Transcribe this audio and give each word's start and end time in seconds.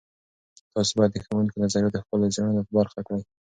تاسې 0.73 0.91
باید 0.97 1.11
د 1.13 1.17
ښوونکو 1.25 1.61
نظریات 1.63 1.93
د 1.93 1.97
خپلو 2.03 2.33
څیړنو 2.35 2.61
برخه 2.77 2.99
کړئ. 3.07 3.21